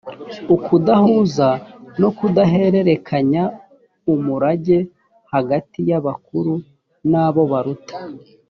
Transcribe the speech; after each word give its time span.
ukudahuza 0.55 1.47
no 2.01 2.09
kudahererekanya 2.17 3.43
umurage 4.13 4.77
hagati 5.33 5.79
y 5.89 5.93
abakuru 5.99 6.53
n 7.11 7.13
abo 7.25 7.43
baruta 7.51 7.95